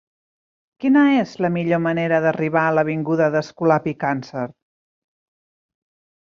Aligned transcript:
Quina 0.85 1.01
és 1.17 1.33
la 1.45 1.51
millor 1.57 1.81
manera 1.87 2.21
d'arribar 2.23 2.63
a 2.69 2.71
l'avinguda 2.77 3.29
d'Escolapi 3.37 3.95
Càncer? 4.05 4.49